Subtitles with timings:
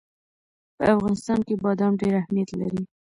[0.77, 2.81] په افغانستان کې بادام ډېر اهمیت لري.